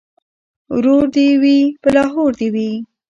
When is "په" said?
1.81-1.89